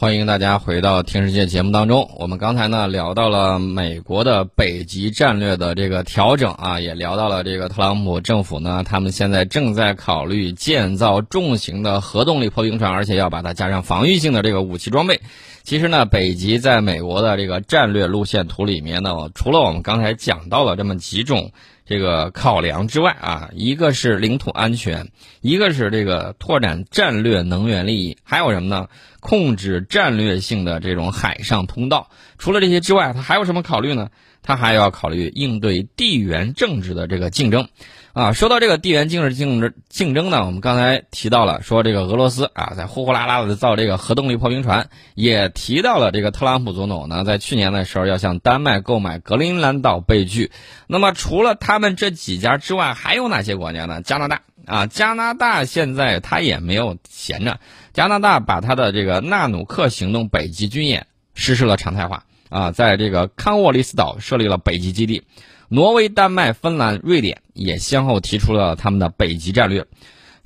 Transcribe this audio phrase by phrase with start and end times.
[0.00, 2.08] 欢迎大家回到《听世界》节目当中。
[2.20, 15.20] 我们刚才呢聊到了美国的北极战略的这个调整啊，也聊到了这个特朗普政府呢，他们现在正在考虑建造重型的核动力破冰船，而且要把它加上防御性的这个武器装备。
[15.64, 21.50] 其实呢，北极在美国的这个战略路线图里面呢，除了我们刚才讲到了这么几种。
[21.90, 25.08] 这个考量之外啊，一个是领土安全，
[25.40, 28.88] 一个是这个拓展战略能源利益，还有什么呢？
[29.20, 32.10] 控制战略性的这种海上通道。
[32.38, 34.10] 除了这些之外，它还有什么考虑呢？
[34.42, 37.68] 它还要考虑应对地缘政治的这个竞争。
[38.14, 50.50] 啊，说到这个地缘政治竞争竞争呢，我们刚才提到了说这个俄罗斯啊，在呼呼啦啦的造这个核动力破冰船，也提到了这个特朗普总统呢，在去年的时候要向丹麦购买格陵兰岛被拒。
[50.88, 54.02] 那么除了他们这几家之外，还有哪些国家呢？
[54.02, 57.58] 加拿大啊，加拿大现在他也没有闲着，
[57.92, 65.24] 加拿大把他的这个纳努克行动北极军演实施了常态化啊，在这个康沃利斯岛设立了北极基地。
[65.70, 69.86] 挪威、丹麦、芬兰、瑞典也先后提出了他们的北极战略。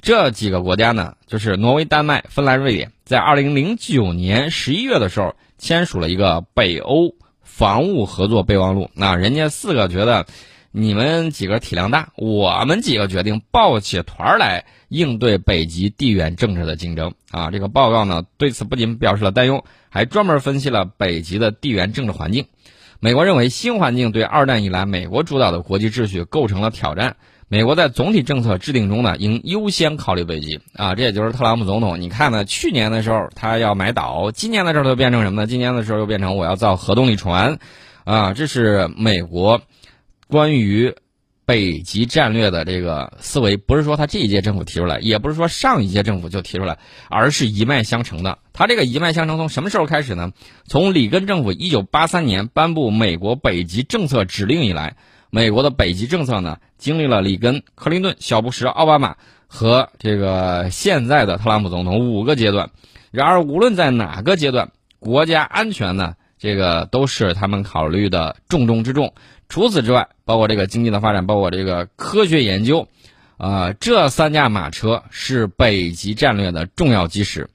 [0.00, 8.90] 这几个国家呢，就是挪威、丹麦、芬兰、瑞典，在二零零九年十一月的时候签署了一个北欧防务合作备忘录。
[8.94, 10.26] 那人家四个觉得，
[10.74, 17.12] 你们几个体量大，我们几个决定抱起团来应对北极地缘政治的竞争。
[17.30, 22.46] 啊，这个报告呢，对此不仅表示了担忧，还专门分析了北极的地缘政治环境。
[23.00, 27.16] 美国认为新环境对二战以来美国主导的国际秩序构成了挑战。
[27.48, 32.00] 美国在总体政策制定中呢，应优先考虑北极啊，这也就是特朗普总统。
[32.00, 35.46] 你看呢，去年的时候他要买岛，今年的时候就变成什么呢？
[35.46, 37.58] 今年的时候又变成我要造核动力船，
[38.04, 39.60] 啊，这是美国
[40.32, 40.96] 关于。
[41.44, 46.78] 北极战略的这个思维，不是说他这一届政府提出来，也不是说上一届政府就提出来，
[47.10, 48.38] 而是一脉相承的。
[48.52, 50.30] 他这个一脉相承从什么时候开始呢？
[50.66, 54.96] 从里根政府一九八三年颁布美国北极政策指令以来，
[55.30, 59.16] 美国的北极政策呢，经历了里根、克林顿、小布什、奥巴马
[59.48, 62.70] 和这个现在的特朗普总统五个阶段。
[63.10, 64.70] 然而，无论在哪个阶段，
[65.00, 69.14] 国家安全呢，这个都是他们考虑的重中之重。
[69.48, 72.88] 除此之外，包括这个经济的发展，包括这个科学研究，
[73.36, 77.48] 啊，这三驾马车是北极战略的重要基石。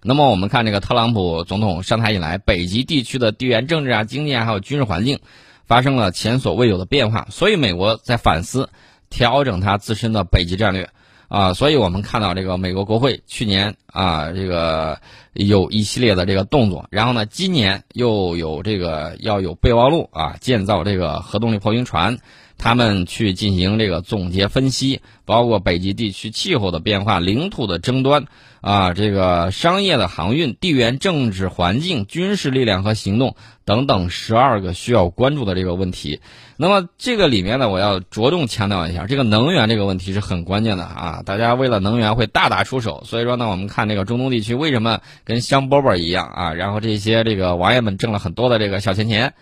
[0.00, 5.18] 那么，我们看这个特朗普总统上台以来，北极地区的地缘政治啊、经济啊，还有军事环境，
[5.66, 7.26] 发生了前所未有的变化。
[7.32, 8.68] 所以，美国在反思、
[9.10, 10.88] 调整它自身的北极战略。
[11.28, 15.00] 啊，所以我们看到这个美国国会去年啊，这个
[15.32, 22.18] 有一系列的这个动作，然后呢，今年又有这个要有备忘录啊，建造这个核动力破冰船，
[22.58, 28.26] 他们去进行这个总结分析，包括北极地区气候的变化、领土的争端。
[28.64, 33.36] 啊，这个商业的航运、地缘政治环境、军事力量和行动
[33.66, 36.20] 等等十二个需要关注的这个问题。
[36.56, 41.22] 那么这个里面呢，我要着重强调一下，这个能源这个问题是很关键的啊！
[41.26, 46.54] 大家为了能源会大打出手，所以说呢，我们看这个中东地区为什么跟香饽饽一样啊？
[46.54, 49.34] 然后这些这个王爷们挣了很多的这个小钱钱。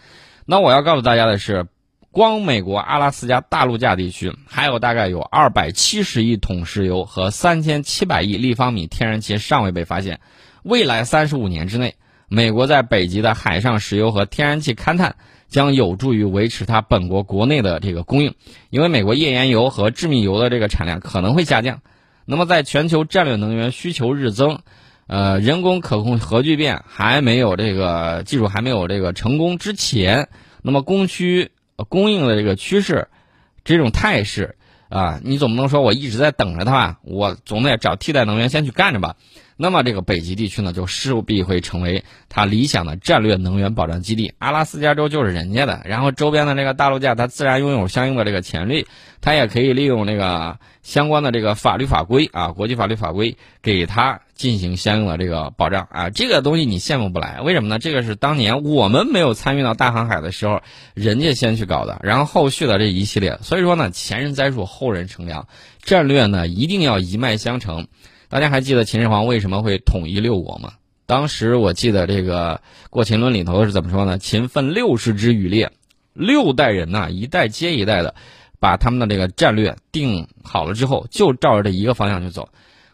[0.47, 1.66] 那我要告诉大家的是。
[2.12, 10.21] 光美国阿拉斯加大陆架地区，还有大概有二百七十亿桶石油和三千七百亿立方米天然气尚未被发现。
[10.62, 11.95] 未来三十五年之内，
[12.28, 15.17] 美国在北极的海上石油和天然气勘探
[15.49, 18.34] 将有助于维持它本国国内的这个供应，
[18.69, 21.81] 因为美国页岩油和致密油的这个产量可能会下降。
[22.27, 24.59] 那么，在全球战略能源需求日增，
[25.06, 30.29] 呃，人工可控核聚变还没有这个技术还没有这个成功之前，
[30.61, 31.53] 那么供需。
[31.84, 33.09] 供应的这个趋势，
[33.65, 34.56] 这种态势
[34.88, 36.98] 啊，你总不能说我一直在等着它吧？
[37.03, 39.16] 我总得找替代能源先去干着吧。
[39.56, 44.34] 那么这个北极地区呢，就势必会成为它理想的战略能源保障基地。
[44.38, 48.87] 阿拉斯加州就是人家的，然后周边的这个大陆架，它自然拥有相应的这个潜力，
[49.20, 56.10] 它也可以利用这个相关的这个法律法规啊，国际法律法规给它进行相应的这个保障啊。
[56.10, 57.78] 这个东西你羡慕不来，为什么呢？
[57.78, 60.61] 这个是当年我们没有参与到大航海的时候，
[60.94, 63.38] 人家先去搞的，然后后续的这一系列。
[63.40, 65.46] 所以说呢，前人栽树，后人乘凉，
[65.81, 67.87] 战略呢一定要一脉相承。
[68.28, 70.72] 大家还记得秦始皇为什么会统一六国吗？
[71.06, 72.56] 当时我记得这个
[72.90, 74.19] 《过秦论》里头是怎么说呢？
[74.19, 75.70] 秦分六十支羽列，
[76.14, 78.14] 六代人呐，一代接一代的，
[78.58, 82.49] 把他们的这个战略定好了之后，就照着这一个方向去走。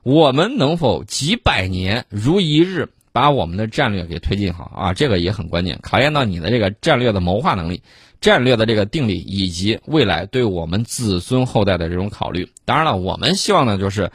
[0.09, 4.95] 我们能否几百年如一日把我们的战略给推进好啊？
[4.95, 7.83] 这个也很关键，考验到你的这个战略的谋划能力、
[8.19, 12.51] 战略的这个定力，以及未来对我们子孙后代的这种考虑。
[12.65, 14.11] 当然了，我们希望呢就是。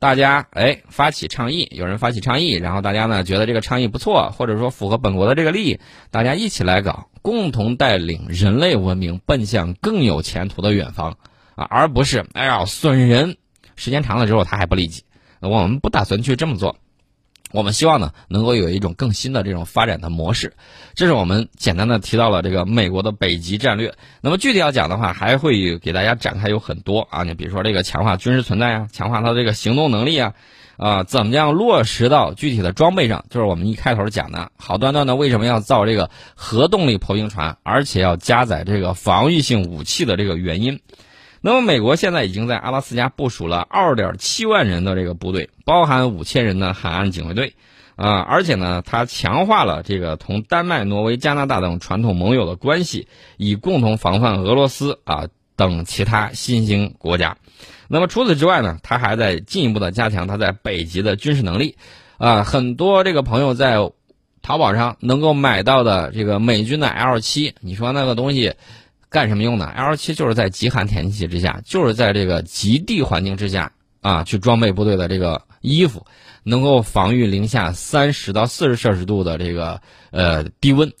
[0.00, 5.78] 大家哎发起倡议，有人发起倡议，然后大家呢觉得这个倡议不错，或者说符合本国的这个利益，
[6.10, 11.16] 大家一起来搞，共同带领人类文明奔向更有前途的远方
[11.54, 13.38] 啊，而不是哎呀损人，
[13.76, 15.04] 时间长了之后他还不利己，
[15.40, 16.76] 我们不打算去这么做。
[17.52, 20.54] 我们希望呢，能够有一种更新的这种发展的模式，
[20.96, 23.94] 这是我们简单的提到了这个美国的北极战略。
[24.22, 30.34] 那么具体要讲的话，还会给大家展开有很多啊，你比如说这个强化军事存在啊，强化它这个行动能力啊，
[30.78, 33.24] 啊，怎么样落实到具体的装备上？
[33.30, 40.80] 就是我们一开头讲的，好端端的为什么要造这个核动力破冰船，而且要加载这个防御性武器的这个原因。
[41.46, 47.52] 那么，美国现在已经在阿拉斯加部署了二点七万人的这个部队，包含五千人的海岸警卫队，
[47.96, 57.36] 啊，而且呢，它强化了这个同丹麦、挪威、加拿大等传统盟友的关系，以共同防范俄罗斯啊等其他新兴国家。
[57.88, 61.76] 那么除此之外呢，它还在进一步的加强它在北极的军事能力，
[62.16, 63.76] 啊，很多这个朋友在
[64.40, 68.54] 淘宝上能够买到的这个美军的 L 七，你说那个东西。
[69.14, 73.70] 干什么用的？L 七就是在极寒天气之下，就是在这个极地环境之下
[74.00, 76.04] 啊，去装备部队的这个衣服，
[76.42, 79.80] 能够防御零下三十到四十摄氏度的这个
[80.10, 80.92] 呃低温。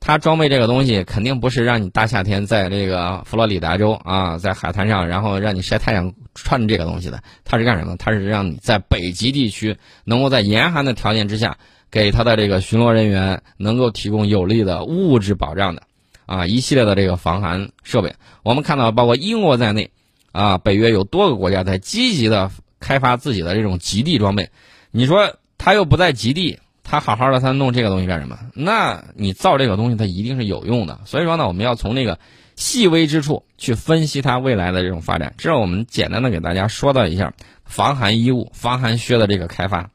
[0.00, 7.22] 它装备这个东西肯定不是让你大夏天在这个佛罗里达州啊，在海滩上，然后让你晒太阳穿这个东西的。
[7.44, 7.96] 它是干什么？
[7.96, 11.56] 它是让你在北极地区能够在严寒的条件之下，
[11.88, 15.84] 给他的这个巡逻人员能够提供有力的物质保障的。
[16.26, 19.90] 啊，一系列的这个防寒设备，我们看到，包括英国在内，
[20.32, 22.50] 啊，北约有多个国家在积极的
[22.80, 24.50] 开发自己的这种极地装备。
[24.90, 28.38] 你说他又不在极地，他好好的他弄这个东西干什么？
[28.54, 31.00] 那你造这个东西，它一定是有用的。
[31.04, 32.18] 所以说呢，我们要从那个
[32.56, 35.34] 细微之处去分析它未来的这种发展。
[35.36, 37.32] 这是我们简单的给大家说到一下
[37.64, 39.90] 防寒衣物、防寒靴的这个开发。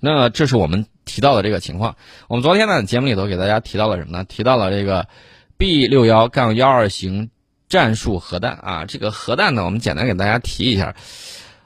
[0.00, 1.96] 那这是我们提到的这个情况。
[2.28, 4.24] 我们昨天呢节目里头给大家提到了什么呢？
[4.24, 5.06] 提到了这个。
[5.56, 7.30] B 六幺杠幺二型
[7.68, 10.94] 战术核弹啊，这个核弹呢，我们简单给大家提一下。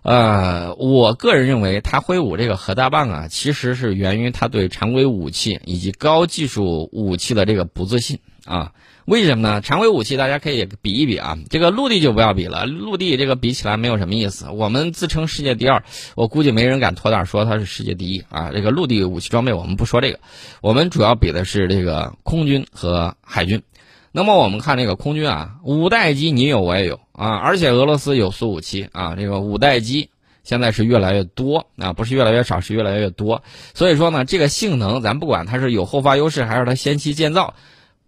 [0.02, 8.73] 呃，我个人认为，它挥舞这个核大棒啊，其实是源于它对常规武器以及高技术武器的这个不自信啊。
[9.05, 9.61] 为什么呢？
[9.62, 14.49] 常规武器大家可以比一比啊，这个陆地就不要比了，陆地这个比起来没有什么意思。
[14.50, 15.82] 我们自称世界第二，
[16.14, 18.50] 我估计没人敢托胆说它是世界第一啊。
[18.52, 20.20] 这个陆地武器装备我们不说这个，
[20.61, 23.62] 我们主要比的是这个空军和海军。
[24.10, 30.10] 那么我们看这个空军啊，五代机你有我也有啊，而且俄罗斯有苏五七啊，这个五代机
[30.44, 33.43] 现在是越来越多啊，不是越来越少，是越来越多。
[33.75, 37.55] 所以说呢，这个性能咱不管它是有后发优势还是它先期建造，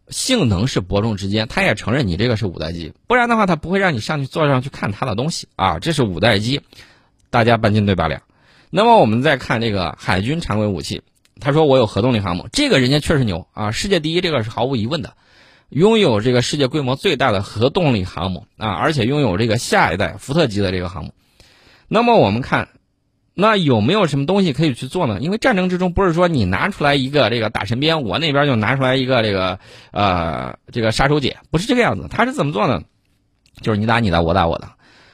[0.09, 1.47] 性能是伯仲之间。
[1.49, 5.79] 他也承认你这个是五代机，不然的话他不会让你上去坐上去看他的东西啊。
[5.79, 6.63] 这是五代机，
[7.29, 8.23] 大家半斤对八两。
[8.71, 11.03] 那么我们再看这个海军常规武器，
[11.41, 15.13] 他说我有核动力航母，这个人家确实牛啊，世界第一，这个是毫无疑问的。
[15.71, 21.13] 拥有这个世界规模最大的核动力航母啊，而且拥有这个下一代福特级的这个航母。
[21.87, 22.69] 那么我们看，
[23.35, 25.19] 那有没有什么东西可以去做呢？
[25.21, 29.59] 因为战争之中不是说你拿出来一个这个打神鞭，我那边就拿出来一个这个
[29.93, 32.09] 呃这个杀手锏，不是这个样子。
[32.11, 32.83] 他是怎么做呢？
[33.63, 34.69] 就是你打你的，我打我的。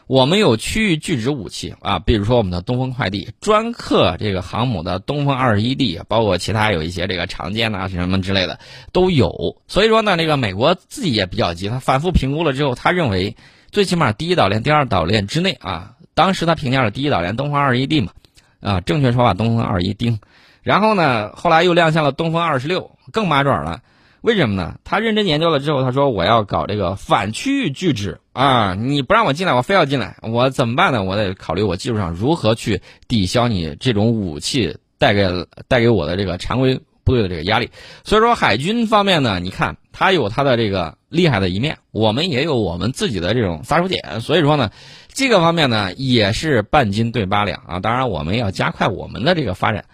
[0.07, 8.61] 我们有区域拒止武器啊，比如说我们的东风快递专克这个航母的东风二十一 D，包括其他有一些这个常见呐什么之类的
[8.93, 9.57] 都有。
[9.67, 13.37] 所以说呢，这个美国自己也比较急，他反复评估了之后，他认为
[13.73, 18.13] 最起码第一岛链、第二岛链之内啊，当时他评价了第一岛链东风二十一 D 嘛，
[18.61, 20.21] 啊，正确说法东风二十一丁，
[20.63, 23.81] 然后呢，后来又亮相了东风二十六，更麻爪了。
[24.23, 24.79] 为什么呢？
[24.83, 28.75] 他认真研究了之后，他说我要搞这个反区域拒止啊！
[28.75, 31.05] 你不让我进来，我非要进来，我怎么办呢？
[31.05, 37.71] 我得考虑我技术上如何去抵消你这种武器带给带给我的这个常规部队的这个压力。
[38.03, 44.21] 所以说，海军方面呢，你看他有他的这个厉害的一面，我们也有我们自己的这种杀手锏。
[44.21, 44.71] 所以说呢，
[45.13, 47.79] 这个方面呢也是半斤对八两啊！
[47.79, 49.85] 当然，我们要加快我们的这个发展，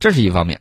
[0.00, 0.60] 这是一方面。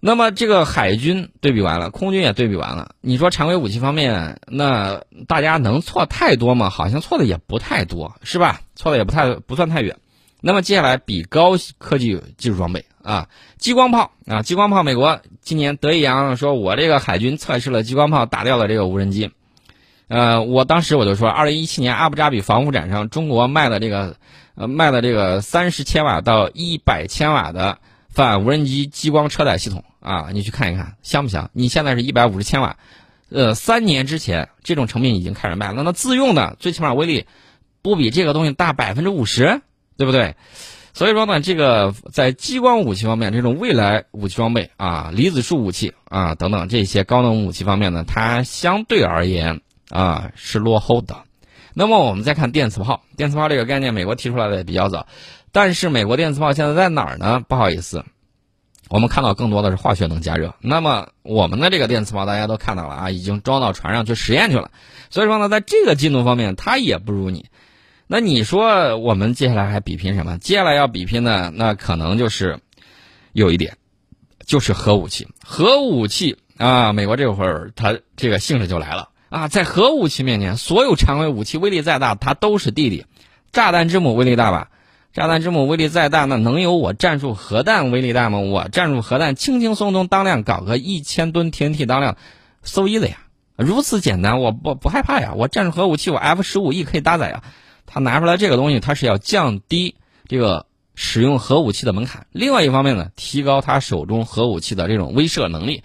[0.00, 2.94] 那么这个海军对比完了，空军也对比完了。
[3.02, 6.70] 你说常规武器方面，那大家能错太多吗？
[6.70, 8.62] 好像错的也不太多，是吧？
[8.74, 9.94] 错的也不太不算太远。
[10.40, 13.28] 那么接下来比高科技技术装备啊，
[13.58, 19.30] 激光炮啊，激光炮，美国今年得意洋洋说，我这个海军测试了激光炮，打掉了这个无人机。
[20.08, 24.16] 呃，我当时我就说，二零一七年阿布扎比防务展上，中国卖的这个
[24.54, 27.78] 呃卖的这个三十千瓦到一百千瓦的
[28.10, 29.84] 反无人机激光车载系统。
[30.00, 31.50] 啊，你去看一看，香不香？
[31.52, 32.78] 你现在是一百五十千瓦，
[33.28, 35.82] 呃，三年之前这种成品已经开始卖了。
[35.82, 37.26] 那自用的最起码威力
[37.82, 39.60] 不比这个东西大百分之五十，
[39.98, 40.36] 对不对？
[40.94, 51.24] 所以说呢，这个在激光武器方面，这种未来武器装备啊，离子束武器啊等等这些高能武器方面呢，它相对而言啊是落后的。
[51.74, 55.06] 那么我们再看电磁炮，电磁炮这个概念，美国提出来的也比较早，
[55.52, 57.40] 但是美国电磁炮现在在哪儿呢？
[57.48, 58.04] 不好意思，
[58.88, 60.54] 我们看到更多的是化学能加热。
[60.60, 64.70] 那么我们的这个电磁炮大家都看到了啊，已经装到船上去实验去了。
[65.10, 67.46] 所以说呢，在这个进度方面，它也不如你。
[68.08, 70.36] 那你说我们接下来还比拼什么？
[70.38, 72.58] 接下来要比拼的那可能就是
[73.32, 73.76] 有一点，
[74.44, 75.28] 就是核武器。
[75.44, 83.06] 核武器啊，美国这会儿它这个性质就来了啊，在核武器面前，所有常规武器威力再大，它都是弟弟。
[83.52, 84.70] 炸弹之母威力大吧？
[85.12, 88.40] 炸弹之母威力再大，那能有我战术核弹威力大吗？
[88.40, 92.16] 我战术核弹轻轻松松当量搞个一千吨 TNT 当量
[92.62, 93.18] ，so easy 呀，
[93.56, 95.32] 如此简单，我不不害怕呀。
[95.36, 97.44] 我战术核武器，我 F 十五 E 可以搭载呀。
[97.86, 99.94] 他拿出来这个东西，他是要降低
[100.26, 102.26] 这个使用核武器的门槛。
[102.32, 105.84] 另外一方面呢，提高他手中核武器的这种威慑能力。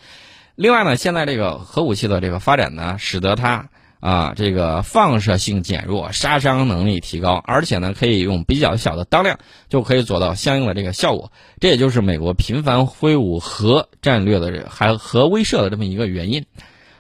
[0.55, 3.69] 另外呢，现在这个核武器的这个发展呢，使得它
[4.00, 9.38] 啊这个放射性减弱，杀伤能力提高，而且呢可以用比较小的当量
[9.69, 11.31] 就可以做到相应的这个效果。
[11.59, 16.45] 这也就是美国频繁挥舞核战略的还核威慑的这么一个原因。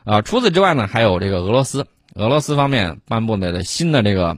[0.03, 4.37] 啊，除此之外呢，还有这个俄罗斯，俄罗斯方面颁布的新的这个。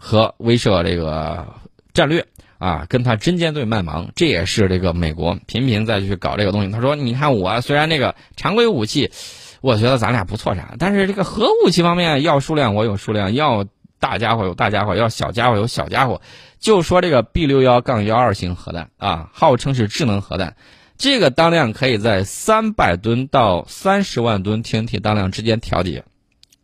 [0.00, 1.44] 核威慑这个
[1.92, 2.24] 战略
[2.58, 6.72] 啊，跟他针尖对麦芒，这也是这个美国频频再去搞这个东西。
[6.72, 9.12] 他说：“你看我虽然那个常规武器，
[9.60, 13.64] 我觉得咱俩不错啥，但是这个核武器方面要数量我有数量，要
[14.00, 16.20] 大家伙有大家伙，要小家伙有小家伙。
[16.58, 20.56] 就说这个 B 六幺杠幺二型核弹啊，号称是智能核弹，
[20.96, 26.02] 这个当量可以在三百吨到三十万吨 TNT 当量之间调节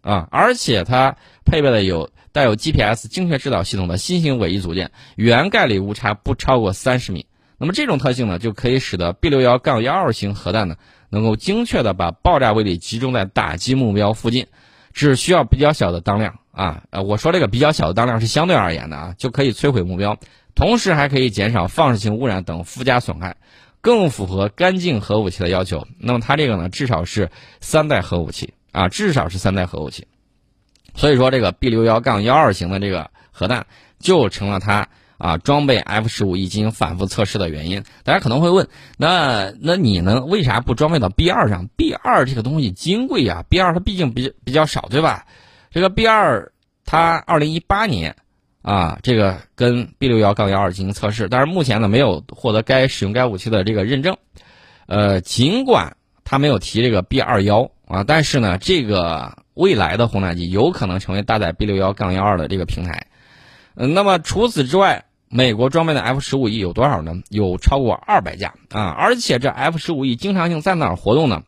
[0.00, 7.26] 啊，而且它配备的有。”带有 GPS 精确制导系统的新型尾翼组件，原概率误差不超过三十米。
[7.58, 10.74] 那么这种特性呢，就可以使得 B 六幺杠幺二型核弹呢，
[11.10, 14.48] 能够精确的把爆炸威力集中在打击目标附近，
[14.92, 16.82] 只需要比较小的当量啊。
[16.90, 20.18] 呃，我说这个比较小的当量是相对而言的啊，就可以摧毁目标，
[20.56, 23.36] 同时还可以减少放射性污染等附加损害，
[23.80, 25.86] 更符合干净核武器的要求。
[26.00, 30.08] 那么它这个呢，至少是三代核武器啊，至少是三代核武器。
[30.94, 33.66] 所以说，这个 B 六幺杠幺二型的这个核弹
[33.98, 37.82] 就成了它啊装备 F 十五 E 进行反复测试的原因。
[38.04, 40.24] 大家可能会问，那那你呢？
[40.24, 45.26] 为啥不装备到 B 二上？B 二这个东西金贵呀，B 二它毕竟比比较少，对吧？
[45.72, 46.52] 这个 B 二
[46.84, 48.14] 它二零一八年
[48.62, 54.16] 啊，这个跟 B 六幺杠幺二进行测试，但是目前呢没有获得该使用该武器的这个认证。
[54.86, 59.36] 呃，尽管它没有提这个 B 二幺啊，但是呢这个。
[59.54, 63.06] 未来的轰炸机有可能成为搭载 B 六幺杠幺二的这个平台，
[63.76, 67.14] 嗯，那么除此之外，美国装备的 F 十五 E 有多少呢？
[67.28, 68.90] 有超过二百架啊！
[68.90, 71.42] 而且这 F 十五 E 经常性在哪儿活动呢？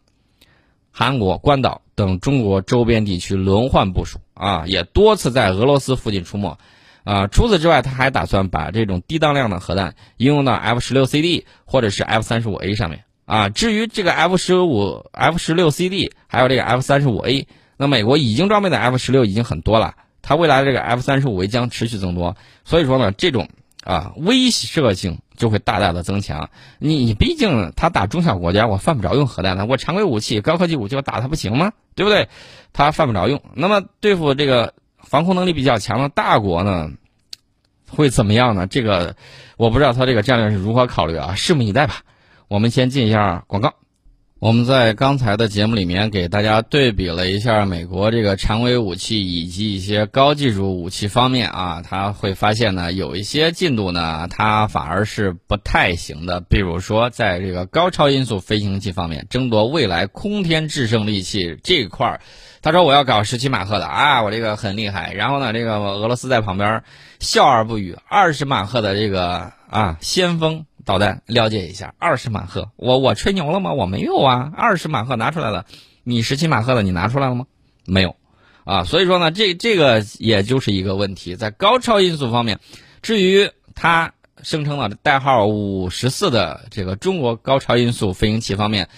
[0.91, 6.59] 韩国、关岛等中国周边地区轮换部署啊，也多次在俄罗斯附近出没
[7.05, 7.27] 啊。
[7.27, 13.49] 除此之外，他还打算把这种低当量的核弹应用到 F 十六 CD 或者是 F 三十五 A 上面啊。
[13.51, 17.47] 至于这个 F 十五、F 十六 CD 还有这个 F 三十五 A。
[17.77, 23.49] 那美国已经装备的 F 十六已经很多了，它未来的这个 F 三十五将持续增多，所以说呢，这种
[23.85, 26.51] 啊威慑性就会大大的增强。
[26.79, 31.73] 你毕竟他打中小国家，我犯不着用核弹呢，我常规武器、高科技武器我打他不行吗？
[31.95, 32.29] 对不对？
[32.73, 33.43] 他犯不着用。
[33.55, 36.91] 那么对付这个防空能力比较强的大国呢，
[37.89, 38.67] 会怎么样呢？
[38.67, 39.17] 这个
[39.57, 42.01] 我不知道他这个战略是如何考虑啊，拭目以待吧。
[42.49, 43.75] 我们先进一下广告。
[44.39, 56.43] 我们在刚才的节目里面给大家对比了一下美国这个常规武器以及一些高技术武器方面啊，他会发现呢，有一些进度呢，它反而是不太行的。
[56.43, 62.21] 比如说，在这个高超音速飞行器方面，争夺未来空天制胜利器这一块儿，
[62.61, 65.15] 他说我要搞十七马赫的啊，我这个很厉害。
[65.15, 66.83] 然后呢，这个俄罗斯在旁边
[67.21, 70.67] 笑而不语，二十马赫的这个啊先锋。
[70.87, 73.75] 导弹了解一下，二十马赫，我我吹牛了吗？
[73.75, 75.67] 我没有啊，二十马赫拿出来了，
[76.05, 77.45] 你十七马赫的你拿出来了吗？
[77.85, 78.17] 没有，
[78.65, 82.59] 啊，所以说呢，这这个也就是一个问题，在高超音速方面，
[83.03, 88.89] 至于它声称的代号五十四的这个中国高超音速飞行器方面。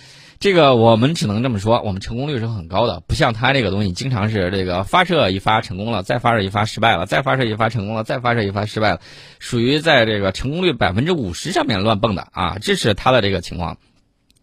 [0.41, 9.01] 这个我们只能这么说，我们成功率是很高的，不像它这个东西，经常是这个发射一发成功了，再发射一发失败了，再发射一发成功了，再发射一发失败了，
[9.41, 13.79] 属于在这个成功率百分之五十上面乱蹦的啊，这是它的这个情况。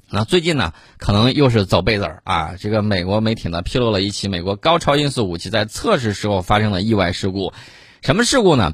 [0.09, 7.53] 那最近呢，可能又是走背字儿啊，这个美国媒体呢披露了一起美国高超音速武器在测试时候发生的意外事故，
[8.01, 8.73] 什么事故呢？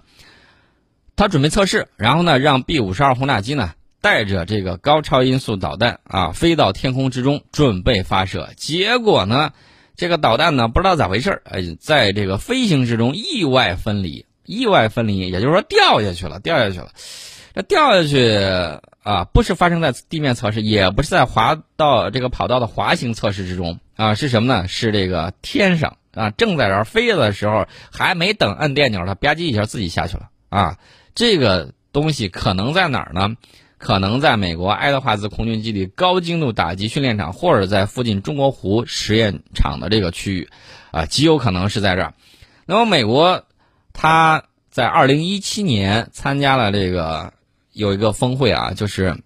[1.16, 8.50] 他准备测试，然后呢，让 B 五十二轰炸机呢带着这个高超音速导弹啊飞到天空之中准备发射。
[8.58, 9.54] 结果呢，
[9.96, 16.90] 这个导弹呢不知道咋回事儿，哎，在这个飞行之中意外分离，意外分离，也就是说掉下去了，掉下去了。
[17.54, 18.34] 这掉下去
[19.04, 24.68] 啊，不是发生在地面测试，也不是在滑到这个跑道的滑行测试之中啊，是什么呢？
[24.70, 30.78] 是这个天上啊，正在这儿飞的时候，还没等摁电钮，它吧唧一下自己下去了啊。
[31.14, 33.36] 这个东西可能在哪儿呢？
[33.82, 40.50] 可能在美国爱德华兹空军基地高精度打击训练场，或者在附近中国湖实验场的这个区域，
[40.92, 42.14] 啊，极有可能是在这儿。
[42.66, 43.44] 那么美国，
[43.92, 47.34] 他在二零一七年参加了这个。
[47.74, 49.24] 有一个峰会啊，就是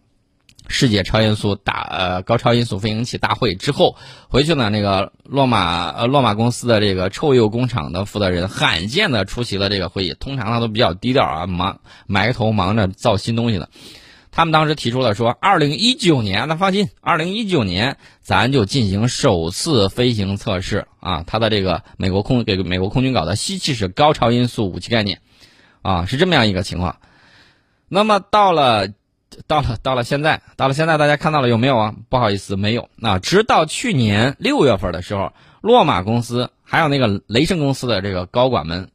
[0.67, 3.95] 世界超音速大呃高超音速飞行器大会之后
[4.29, 10.13] 回去呢，那个洛马呃洛马公司的这个臭鼬工厂的负责人罕见的出席了这个会议。
[10.19, 13.67] 通常他都比较低调啊，忙埋头忙着造新东西的。
[14.35, 21.23] 他们当时提出了说，二零一九年，那放心，二零一九年咱就进行首次飞行测试啊。
[21.25, 25.21] 他的这个美国空给美国空军搞的吸气式高超音速武器概念
[25.81, 26.97] 啊，是这么样一个情况。
[27.87, 28.89] 那么到了，
[29.47, 31.95] 到了，到了现在，到了现在，大家看到了有没有啊？
[32.09, 32.89] 不好意思，没有。
[32.97, 38.89] 那直到去年六月份的时候，洛马公司还有那个雷神公司的这个高管们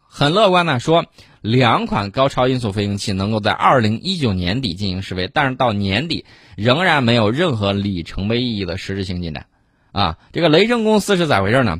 [0.00, 1.04] 很乐观的说，
[1.40, 6.24] 两款高超音速飞行器能够在二零一九年底进行试飞，但是到年底
[6.56, 9.46] 仍然没有任何里程碑意义的实质性进展。
[9.92, 11.78] 啊，这个雷神公司是咋回事呢？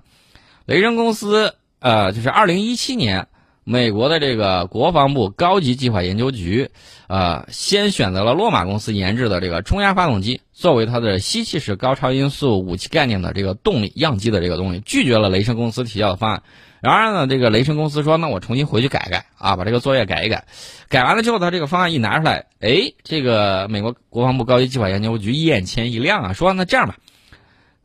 [0.66, 3.28] 雷神公司呃，就是二零一七年。
[3.70, 6.70] 美国的这个国防部高级计划研究局，
[7.06, 16.42] 呃，先选择了洛马公司研制的这个冲压发动机作为它的吸气式高超音速武器概念的这个动力样机的这个东西，拒绝了雷神公司提交的方案。
[16.80, 20.44] 然而呢，这个雷神公司说，那我重新回去改改啊，把这个作业改一改。
[20.88, 26.96] 改完了之后，他这个方案一拿出来，哎，这个美国国防部高级计划研究局眼前一亮啊，说那这样吧，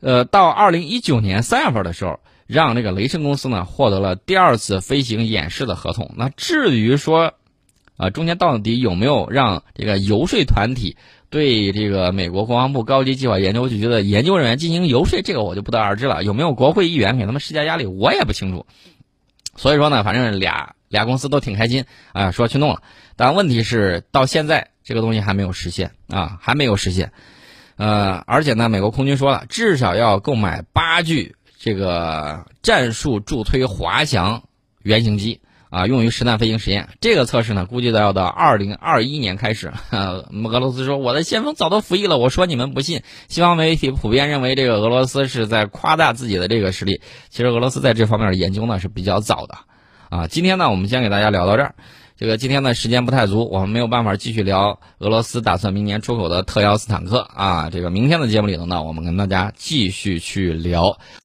[0.00, 2.20] 呃，到二零一九年三月份的时候。
[2.46, 6.12] 让这个雷神公司呢获得了第二次飞行演示的合同。
[6.14, 7.32] 那至于说，
[7.96, 10.98] 啊，中间到底有没有让这个游说团体
[11.34, 16.22] 对这个美国国防部高级计划研究局的研究人员进行游说，这个我就不得而知了。
[16.22, 18.66] 有没有国会议员给他们施加压力，我也不清楚。
[19.56, 22.82] 所以说呢，反正俩俩公司都挺开心啊，说去弄了。
[23.16, 27.10] 但问题是到现在这个东西还没有实现啊，还没有实现。
[27.74, 31.34] 呃，而且呢，美国空军说了，至少要购买八具。
[31.58, 34.44] 这个战术助推滑翔
[34.82, 35.40] 原型机
[35.74, 36.88] 啊，用于实弹飞行实验。
[37.00, 39.72] 这个测试呢，估计都要到二零二一年开始。
[39.90, 43.02] 俄罗斯说：“我的先锋早都服役了。”我说你们不信。
[43.28, 47.00] 西方媒体普遍认为，这个俄罗斯是在夸大自己的这个实力。
[47.28, 49.58] 其实俄罗斯在这方面的研究呢是比较早的。
[50.10, 51.74] 啊，今天呢，我们先给大家聊到这儿。
[52.16, 57.70] 这个今天的时间不太足，我们没有办法继续聊俄罗斯打算明年出口的特幺斯坦克啊。
[57.70, 60.98] 这个明天的节目里头呢，我们跟大家继续去聊。